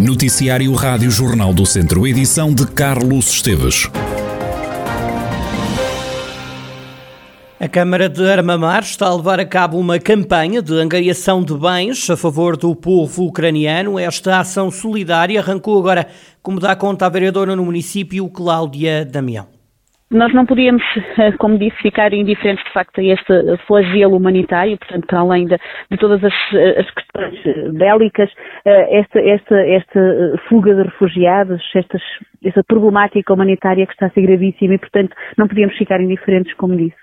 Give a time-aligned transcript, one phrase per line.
[0.00, 3.86] Noticiário Rádio Jornal do Centro, edição de Carlos Esteves.
[7.60, 12.08] A Câmara de Armamar está a levar a cabo uma campanha de angariação de bens
[12.08, 13.98] a favor do povo ucraniano.
[13.98, 16.06] Esta ação solidária arrancou agora,
[16.42, 19.59] como dá conta a vereadora no município, Cláudia Damião.
[20.10, 20.82] Nós não podíamos,
[21.18, 23.32] eh, como disse, ficar indiferentes de facto a este
[23.66, 25.56] flagelo humanitário, portanto, para além de,
[25.88, 28.28] de todas as, eh, as, questões eh, bélicas,
[28.64, 30.00] esta, esta, esta
[30.48, 32.02] fuga de refugiados, estas,
[32.44, 36.76] esta problemática humanitária que está a ser gravíssima e, portanto, não podíamos ficar indiferentes, como
[36.76, 36.96] disse.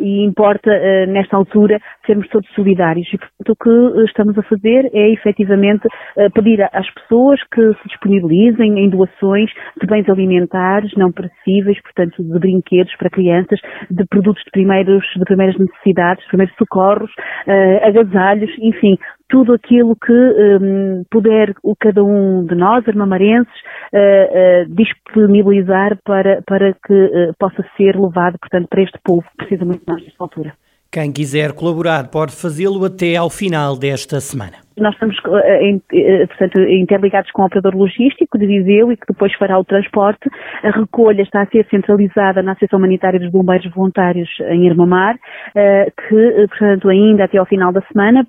[0.00, 0.70] E importa,
[1.06, 3.08] nesta altura, sermos todos solidários.
[3.12, 5.86] E, portanto, o que estamos a fazer é, efetivamente,
[6.34, 9.50] pedir às pessoas que se disponibilizem em doações
[9.80, 15.24] de bens alimentares não perecíveis, portanto, de brinquedos para crianças, de produtos de, primeiros, de
[15.24, 17.10] primeiras necessidades, primeiros socorros,
[17.46, 18.98] uh, agasalhos, enfim,
[19.30, 23.54] tudo aquilo que um, puder o, cada um de nós, armamarenses,
[23.92, 29.46] uh, uh, disponibilizar para, para que uh, possa ser levado, portanto, para este povo que
[29.46, 30.52] precisa muito nós nesta altura.
[30.92, 34.56] Quem quiser colaborar pode fazê-lo até ao final desta semana.
[34.76, 39.32] Nós estamos, eh, eh, portanto, interligados com o operador logístico de Viseu e que depois
[39.34, 40.28] fará o transporte.
[40.64, 45.16] A recolha está a ser centralizada na Associação Humanitária dos Bombeiros Voluntários em Irmamar,
[45.54, 48.26] eh, que, portanto, ainda até ao final da semana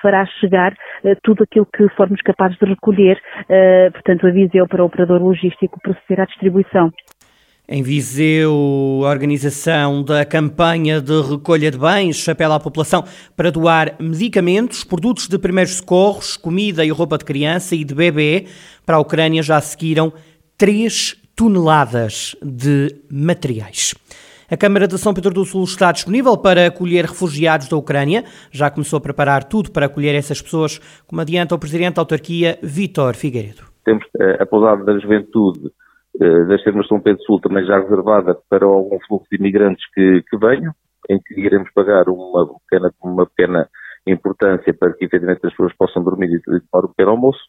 [0.00, 0.74] fará chegar
[1.22, 3.20] tudo aquilo que formos capazes de recolher,
[3.92, 6.90] portanto, a Viseu para o operador logístico proceder à distribuição.
[7.74, 13.02] Em Viseu, a organização da campanha de recolha de bens apela à população
[13.34, 18.44] para doar medicamentos, produtos de primeiros socorros, comida e roupa de criança e de bebê.
[18.84, 20.12] Para a Ucrânia já seguiram
[20.58, 23.94] 3 toneladas de materiais.
[24.50, 28.22] A Câmara de São Pedro do Sul está disponível para acolher refugiados da Ucrânia.
[28.50, 32.58] Já começou a preparar tudo para acolher essas pessoas, como adianta o Presidente da Autarquia,
[32.62, 33.62] Vítor Figueiredo.
[33.82, 35.72] Temos eh, a pousada da juventude
[36.18, 40.22] das termas de São Pedro Sul também já reservada para algum fluxo de imigrantes que,
[40.28, 40.72] que venham,
[41.08, 43.68] em que iremos pagar uma pequena, uma pequena
[44.06, 47.40] importância para que efetivamente as pessoas possam dormir e tomar o pequeno almoço.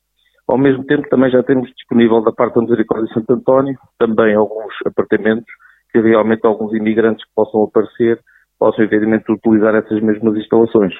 [0.48, 4.36] Ao mesmo tempo também já temos disponível da parte da Misericórdia de Santo António também
[4.36, 5.52] alguns apartamentos
[5.92, 8.20] que realmente alguns imigrantes possam aparecer
[8.60, 10.94] possam evidentemente utilizar essas mesmas instalações.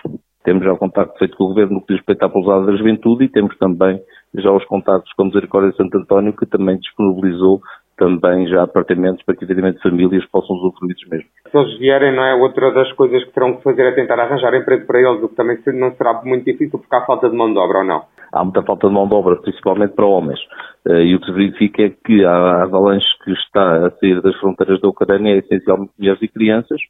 [0.44, 2.76] Temos já o contacto feito com o Governo no que diz respeito à pousada da
[2.76, 4.02] juventude e temos também
[4.36, 7.62] já os contactos com a Misericórdia de Santo António, que também disponibilizou
[7.98, 11.32] também já apartamentos para que, evidentemente, famílias possam usufruir dos mesmos.
[11.50, 12.34] Se eles vierem, não é?
[12.34, 15.36] Outra das coisas que terão que fazer é tentar arranjar emprego para eles, o que
[15.36, 18.04] também não será muito difícil porque há falta de mão de obra ou não?
[18.34, 20.40] Há muita falta de mão de obra, principalmente para homens.
[20.88, 24.36] Eh, e o que se verifica é que a avalanche que está a sair das
[24.38, 26.82] fronteiras da Ucrânia é essencialmente mulheres e crianças,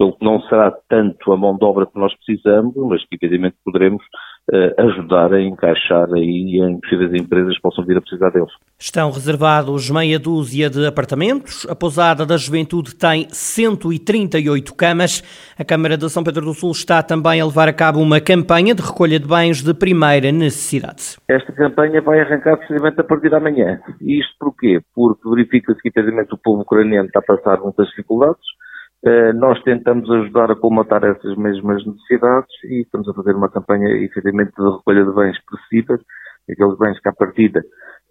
[0.00, 3.56] pelo que não será tanto a mão de obra que nós precisamos, mas que evidentemente
[3.62, 4.02] poderemos
[4.50, 8.50] uh, ajudar a encaixar aí em possíveis empresas que possam vir a precisar deles.
[8.78, 11.66] Estão reservados meia dúzia de apartamentos.
[11.68, 15.22] A pousada da juventude tem 138 camas.
[15.58, 18.74] A Câmara de São Pedro do Sul está também a levar a cabo uma campanha
[18.74, 21.18] de recolha de bens de primeira necessidade.
[21.28, 23.78] Esta campanha vai arrancar precisamente a partir de amanhã.
[24.00, 24.80] Isto porquê?
[24.94, 28.40] Porque verifica-se que, evidentemente, o povo ucraniano está a passar muitas dificuldades
[29.34, 34.52] nós tentamos ajudar a colmatar essas mesmas necessidades e estamos a fazer uma campanha, efetivamente,
[34.56, 36.00] de recolha de bens perecíveis,
[36.50, 37.62] aqueles bens que, à partida,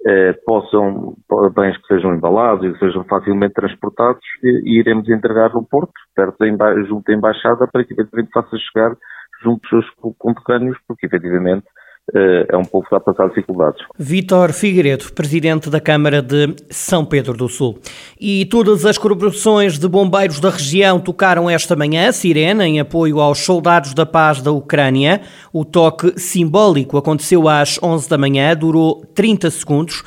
[0.06, 1.16] eh, possam,
[1.54, 6.38] bens que sejam embalados e que sejam facilmente transportados e, iremos entregar no Porto, perto
[6.58, 8.96] da, junto à Embaixada, para que, efetivamente, faça chegar
[9.44, 13.84] junto dos seus conterrâneos, porque, efetivamente, eh, é um povo que está a passar dificuldades.
[13.97, 17.80] Vítor Figueiredo, presidente da Câmara de São Pedro do Sul.
[18.20, 23.40] E todas as corporações de bombeiros da região tocaram esta manhã sirene em apoio aos
[23.40, 25.22] soldados da paz da Ucrânia.
[25.53, 30.03] O toque simbólico aconteceu às 11 da manhã, durou 30 segundos.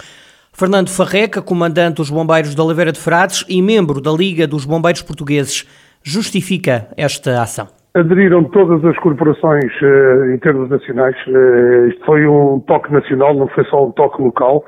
[0.52, 5.02] Fernando Farreca, comandante dos Bombeiros de Oliveira de Frades e membro da Liga dos Bombeiros
[5.02, 5.66] Portugueses,
[6.04, 11.16] justifica esta ação aderiram todas as corporações uh, em termos nacionais.
[11.26, 14.64] Uh, isto foi um toque nacional, não foi só um toque local.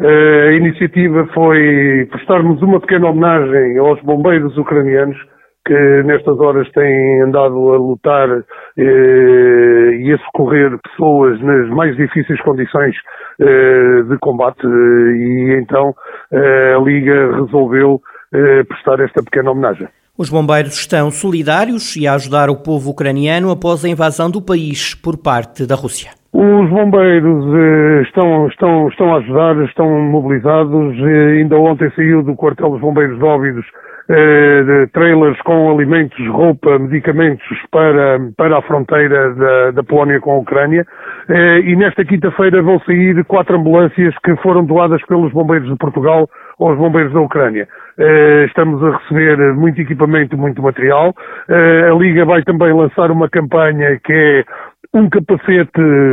[0.00, 5.16] Uh, a iniciativa foi prestarmos uma pequena homenagem aos bombeiros ucranianos
[5.64, 8.28] que nestas horas têm andado a lutar
[8.76, 12.96] e a socorrer pessoas nas mais difíceis condições
[13.38, 15.94] de combate e então
[16.32, 18.00] a Liga resolveu
[18.66, 19.86] prestar esta pequena homenagem.
[20.16, 24.94] Os bombeiros estão solidários e a ajudar o povo ucraniano após a invasão do país
[24.94, 26.10] por parte da Rússia.
[26.34, 30.98] Os bombeiros eh, estão, estão, estão a ajudar, estão mobilizados.
[30.98, 33.64] Eh, ainda ontem saiu do quartel dos bombeiros de Óbidos
[34.10, 40.38] eh, trailers com alimentos, roupa, medicamentos para, para a fronteira da, da Polónia com a
[40.38, 40.86] Ucrânia.
[41.64, 46.28] e nesta quinta-feira vão sair quatro ambulâncias que foram doadas pelos bombeiros de Portugal
[46.68, 47.68] aos bombeiros da Ucrânia.
[47.98, 51.14] Eh, estamos a receber muito equipamento, muito material.
[51.48, 54.44] Eh, a Liga vai também lançar uma campanha que é
[54.94, 55.70] um capacete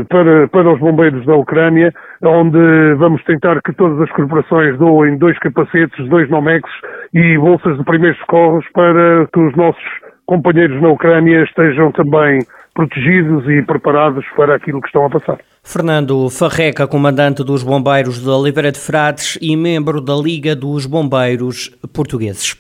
[0.09, 1.93] para, para os bombeiros da Ucrânia,
[2.23, 6.69] onde vamos tentar que todas as corporações doem dois capacetes, dois Nomex
[7.13, 9.83] e bolsas de primeiros socorros para que os nossos
[10.29, 12.45] companheiros na Ucrânia estejam também
[12.75, 15.39] protegidos e preparados para aquilo que estão a passar.
[15.63, 21.71] Fernando Farreca, comandante dos Bombeiros de Oliveira de Frades e membro da Liga dos Bombeiros
[21.91, 22.55] Portugueses.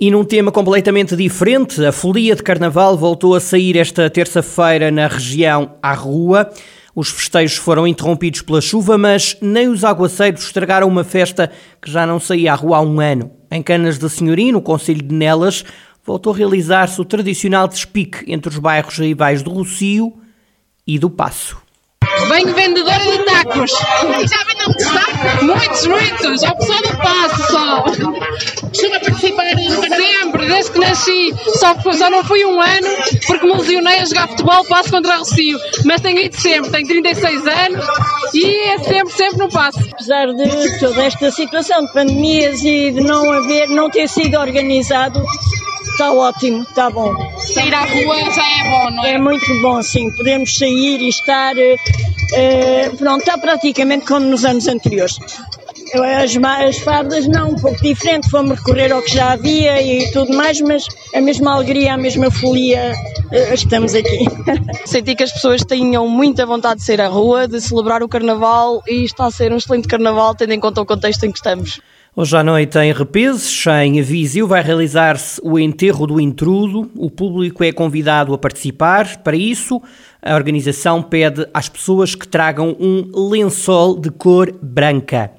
[0.00, 5.06] E num tema completamente diferente, a folia de carnaval voltou a sair esta terça-feira na
[5.06, 6.48] região à rua.
[6.96, 11.50] Os festejos foram interrompidos pela chuva, mas nem os aguaceiros estragaram uma festa
[11.80, 13.30] que já não saía à rua há um ano.
[13.50, 15.64] Em Canas de Senhorim, no Conselho de Nelas,
[16.04, 20.12] voltou a realizar-se o tradicional despique entre os bairros rivais do Rocio
[20.86, 21.60] e do Passo.
[22.28, 23.70] Venho vendedora de tacos.
[23.70, 25.42] Já muitos tacos?
[25.42, 26.44] Muitos, muitos.
[26.44, 27.82] Ao pessoal do Passo só.
[27.82, 31.34] Costumo participar sempre, desde que nasci.
[31.56, 32.88] Só, só não fui um ano
[33.26, 35.58] porque me lesionei a jogar futebol Passo contra o Rocio.
[35.84, 37.86] Mas tenho ido sempre, tenho 36 anos
[38.34, 39.80] e é sempre, sempre no Passo.
[39.92, 45.24] Apesar de toda esta situação de pandemias e de não haver, não ter sido organizado,
[45.82, 47.14] Está ótimo, está bom.
[47.38, 49.12] Sair à rua já é bom, não é?
[49.14, 50.10] É muito bom, sim.
[50.12, 51.54] Podemos sair e estar.
[51.56, 55.18] Uh, pronto, está praticamente como nos anos anteriores.
[55.92, 60.32] As, as fardas não, um pouco diferente, fomos recorrer ao que já havia e tudo
[60.36, 62.94] mais, mas a mesma alegria, a mesma folia,
[63.32, 64.24] uh, estamos aqui.
[64.86, 68.82] Senti que as pessoas tinham muita vontade de sair à rua, de celebrar o carnaval
[68.86, 71.80] e está a ser um excelente carnaval, tendo em conta o contexto em que estamos.
[72.16, 76.90] Hoje à noite em Repeses, em Viseu, vai realizar-se o enterro do intrudo.
[76.96, 79.18] O público é convidado a participar.
[79.18, 79.80] Para isso,
[80.20, 85.30] a organização pede às pessoas que tragam um lençol de cor branca.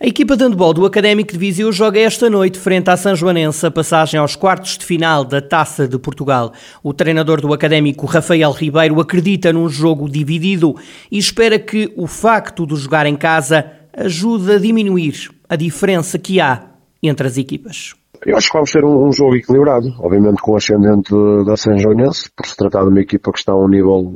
[0.00, 3.66] A equipa de handball do Académico de Viseu joga esta noite frente à São Joanense
[3.66, 6.52] a passagem aos quartos de final da Taça de Portugal.
[6.84, 10.76] O treinador do Académico, Rafael Ribeiro, acredita num jogo dividido
[11.10, 16.40] e espera que o facto de jogar em casa ajude a diminuir a diferença que
[16.40, 16.70] há
[17.02, 17.94] entre as equipas.
[18.24, 21.10] Eu acho que vamos ter um, um jogo equilibrado, obviamente com o ascendente
[21.44, 24.12] da São Joanense, por se tratar de uma equipa que está a um nível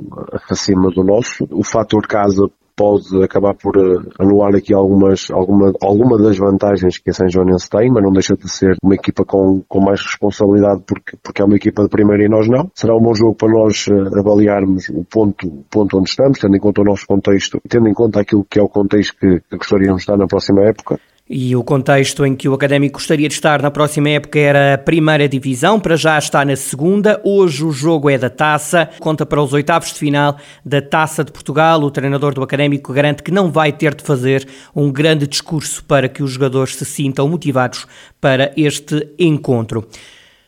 [0.49, 1.49] acima do nosso.
[1.51, 7.11] O fator casa pode acabar por eh, anular aqui algumas, alguma, alguma das vantagens que
[7.11, 10.83] a São Joanense tem, mas não deixa de ser uma equipa com, com mais responsabilidade
[10.87, 12.71] porque, porque é uma equipa de primeira e nós não.
[12.75, 16.57] Será um bom jogo para nós eh, avaliarmos o ponto, o ponto onde estamos, tendo
[16.57, 19.99] em conta o nosso contexto, tendo em conta aquilo que é o contexto que gostaríamos
[19.99, 20.99] de estar na próxima época.
[21.29, 24.79] E o contexto em que o Académico gostaria de estar na próxima época era a
[24.79, 27.19] primeira divisão, para já está na segunda.
[27.25, 31.33] Hoje o jogo é da taça, conta para os oitavos de final da Taça de
[31.33, 31.81] Portugal.
[31.81, 36.11] O treinador do Académico garante que não vai ter de fazer um grande discurso para
[36.11, 37.87] que os jogadores se sintam motivados
[38.21, 39.89] para este encontro.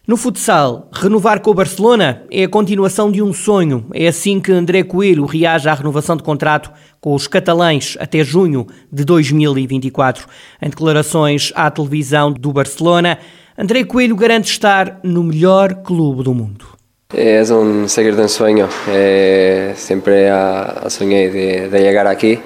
[0.06, 3.87] No futsal, renovar com o Barcelona é a continuação de um sonho.
[3.93, 6.70] É assim que André Coelho reage à renovação de contrato
[7.00, 10.29] com os catalães até junho de 2024.
[10.62, 13.19] Em declarações à televisão do Barcelona,
[13.58, 16.67] André Coelho garante estar no melhor clube do mundo.
[17.12, 18.69] É um seguir de um sonho.
[18.87, 22.40] É, sempre a, sonhei de, de chegar aqui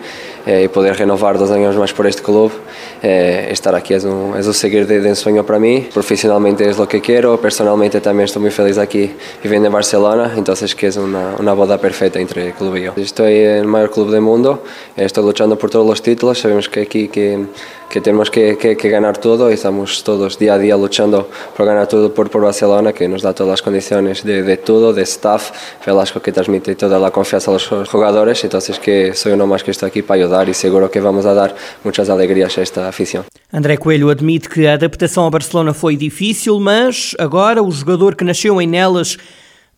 [0.46, 2.50] eh, y poder renovar dos años más por este club.
[3.02, 5.88] Eh, estar aquí es un, es un seguir de, de ensueño para mí.
[5.92, 9.10] Profesionalmente es lo que quiero, personalmente también estoy muy feliz aquí
[9.42, 12.92] viviendo en Barcelona, entonces que es una, una boda perfecta entre el club y yo.
[12.96, 14.62] Estoy en el mayor club del mundo,
[14.96, 17.46] estoy luchando por todos los títulos, sabemos que aquí que
[17.90, 21.66] que tenemos que, que, que, ganar todo y estamos todos día a día luchando por
[21.66, 25.02] ganar todo por, por Barcelona, que nos da todas las condiciones de, de todo, de
[25.02, 25.50] staff,
[25.84, 29.72] Velasco que transmite toda la confianza a los jugadores, entonces que soy uno más que
[29.72, 33.24] está aquí para ayudar y seguro que vamos a dar muchas alegrías a esta afición.
[33.52, 38.24] André Coelho admite que a adaptação a Barcelona foi difícil, mas agora o jogador que
[38.24, 39.18] nasceu em Nelas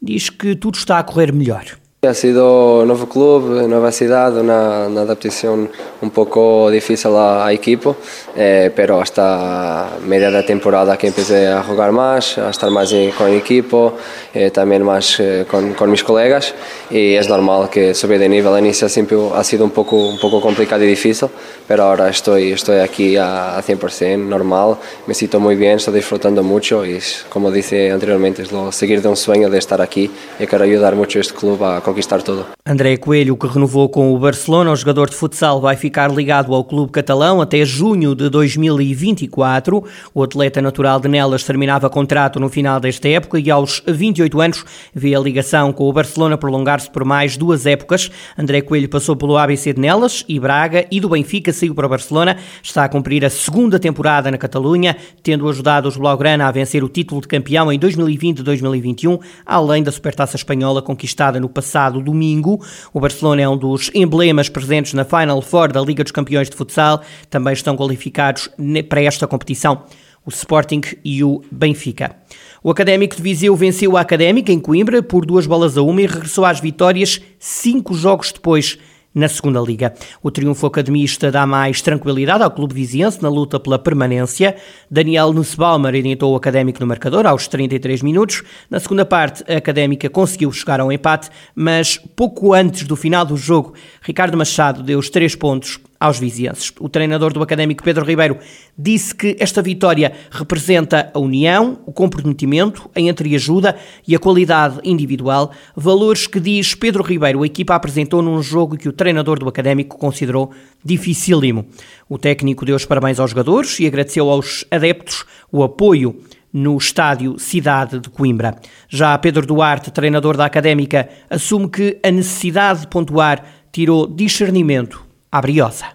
[0.01, 1.82] diz que tudo está a correr melhor.
[2.05, 7.95] Ha sido nuevo club, nueva ciudad, una, adaptación un poco difícil al equipo,
[8.35, 13.33] eh, pero hasta media de temporada que empecé a jugar más, a estar más con
[13.33, 13.95] equipo,
[14.35, 16.53] eh, también más eh, con, mis colegas.
[16.91, 20.19] Y es normal que subir de nivel al inicio siempre ha sido un poco, un
[20.19, 21.29] poco complicado y difícil,
[21.69, 26.43] pero ahora estoy, estoy aquí a, a 100% normal, me siento muy bien, estoy disfrutando
[26.43, 30.11] mucho y como dice anteriormente, es lo seguir de un sueño de estar aquí.
[30.41, 32.47] Y quiero ayudar mucho a este club a conquistar tudo.
[32.65, 36.65] André Coelho, que renovou com o Barcelona, o jogador de futsal vai ficar ligado ao
[36.65, 39.85] clube catalão até junho de 2024.
[40.15, 44.65] O atleta natural de Nelas terminava contrato no final desta época e aos 28 anos
[44.95, 48.11] vê a ligação com o Barcelona prolongar-se por mais duas épocas.
[48.39, 51.91] André Coelho passou pelo ABC de Nelas e Braga e do Benfica saiu para o
[51.91, 52.39] Barcelona.
[52.63, 56.89] Está a cumprir a segunda temporada na Catalunha, tendo ajudado os Blaugrana a vencer o
[56.89, 62.63] título de campeão em 2020-2021, além da Supertaça Espanhola conquistada no passado domingo.
[62.93, 66.57] O Barcelona é um dos emblemas presentes na Final Four da Liga dos Campeões de
[66.57, 67.03] Futsal.
[67.29, 68.49] Também estão qualificados
[68.89, 69.85] para esta competição
[70.25, 72.17] o Sporting e o Benfica.
[72.63, 76.07] O Académico de Viseu venceu a Académica em Coimbra por duas bolas a uma e
[76.07, 78.79] regressou às vitórias cinco jogos depois
[79.15, 79.93] na segunda liga.
[80.23, 84.57] O triunfo academista dá mais tranquilidade ao clube viziense na luta pela permanência.
[84.91, 88.43] Daniel Nussbaumer orientou o Académico no marcador aos 33 minutos.
[88.71, 93.37] Na segunda parte, a Académica conseguiu chegar ao empate, mas pouco antes do final do
[93.37, 96.73] jogo, Ricardo Machado deu os três pontos aos vizienses.
[96.81, 98.37] O treinador do Académico Pedro Ribeiro
[98.77, 105.53] disse que esta vitória representa a união, o comprometimento, a entreajuda e a qualidade individual,
[105.77, 109.97] valores que diz Pedro Ribeiro a equipa apresentou num jogo que o treinador do Académico
[109.97, 110.51] considerou
[110.85, 111.67] dificílimo.
[112.09, 116.17] O técnico deu os parabéns aos jogadores e agradeceu aos adeptos o apoio
[116.53, 118.57] no estádio Cidade de Coimbra.
[118.89, 125.41] Já Pedro Duarte, treinador da Académica, assume que a necessidade de pontuar tirou discernimento à
[125.41, 125.87] briosa.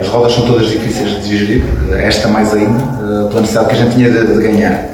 [0.00, 1.64] As rodas são todas difíceis de digerir,
[1.98, 4.84] esta mais ainda, eh, pela necessidade que a gente tinha de, de ganhar.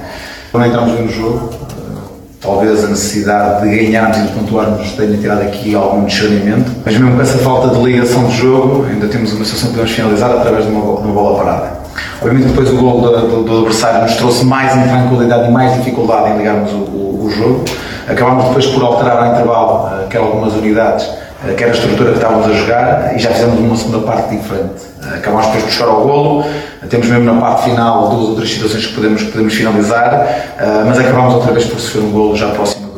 [0.51, 2.03] Quando entramos no jogo, eh,
[2.41, 7.15] talvez a necessidade de ganharmos e de pontuarmos tenha tirado aqui algum discernimento, mas mesmo
[7.15, 10.65] com essa falta de ligação de jogo, ainda temos uma situação que podemos finalizar através
[10.67, 11.83] de uma, de uma bola parada.
[12.21, 16.31] Obviamente depois o gol do, do, do, adversário nos trouxe mais intranquilidade e mais dificuldade
[16.31, 17.65] em ligarmos o, o, o jogo.
[18.09, 22.19] Acabámos depois por alterar ao intervalo, que algumas unidades, eh, que era a estrutura que
[22.19, 24.83] estávamos a jogar, e já fizemos uma segunda parte diferente.
[25.03, 26.45] Eh, acabámos depois de buscar ao golo,
[26.89, 30.99] temos mesmo na parte final duas ou três situações que podemos, podemos finalizar, eh, mas
[30.99, 32.92] acabámos outra vez por sofrer um golo já próximo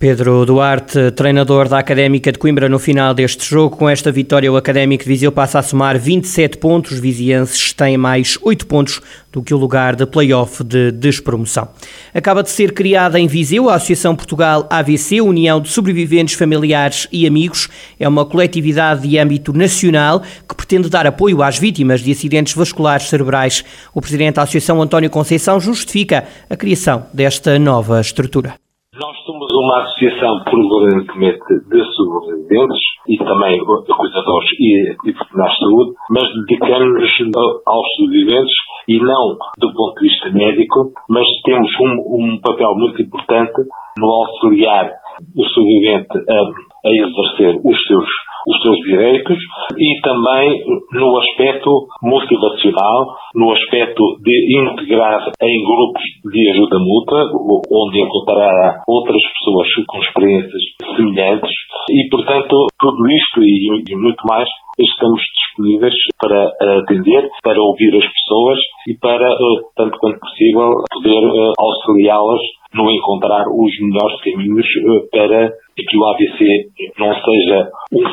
[0.00, 3.76] Pedro Duarte, treinador da Académica de Coimbra no final deste jogo.
[3.76, 6.92] Com esta vitória, o Académico de Viseu passa a somar 27 pontos.
[6.92, 11.68] Os vizienses têm mais 8 pontos do que o lugar de play-off de despromoção.
[12.14, 17.26] Acaba de ser criada em Viseu a Associação Portugal AVC, União de Sobreviventes Familiares e
[17.26, 17.68] Amigos.
[17.98, 23.06] É uma coletividade de âmbito nacional que pretende dar apoio às vítimas de acidentes vasculares
[23.06, 23.62] cerebrais.
[23.92, 28.59] O presidente da Associação, António Conceição, justifica a criação desta nova estrutura.
[29.00, 31.40] Nós somos uma associação prevalentemente
[31.70, 38.54] de sobreviventes e também cuidadores e, e profissionais de saúde, mas dedicamos-nos aos sobreviventes
[38.88, 43.62] e não do ponto de vista médico, mas temos um, um papel muito importante
[43.98, 44.92] no auxiliar
[45.34, 48.08] o sobrevivente a, a exercer os seus
[48.46, 49.38] os seus direitos
[49.76, 51.70] e também no aspecto
[52.02, 57.24] motivacional, no aspecto de integrar em grupos de ajuda mútua,
[57.70, 60.62] onde encontrará outras pessoas com experiências
[60.96, 61.50] semelhantes.
[61.90, 66.44] E, portanto, tudo isto e, muito mais estamos disponíveis para
[66.78, 72.40] atender, para ouvir as pessoas e para, eh, tanto quanto possível, poder eh, auxiliá-las
[72.74, 78.09] no encontrar os melhores caminhos eh, para que o AVC não seja um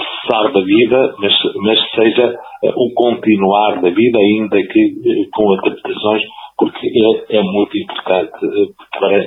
[0.57, 6.23] da vida, mas, mas seja um continuar da vida, ainda que com adaptações,
[6.57, 8.31] porque é, é muito importante
[8.97, 9.17] para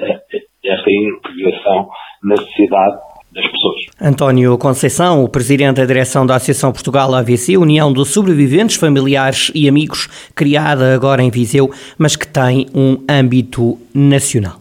[0.65, 1.89] esta integração
[2.25, 2.97] na sociedade
[3.33, 3.81] das pessoas.
[4.01, 9.69] António Conceição, o presidente da direção da Associação Portugal AVC, União de Sobreviventes Familiares e
[9.69, 14.61] Amigos, criada agora em Viseu, mas que tem um âmbito nacional.